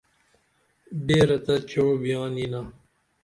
بیرہ 1.05 1.37
تہ 1.45 1.55
چعو 1.69 1.93
بیان 2.01 2.33
یینا 2.39 2.61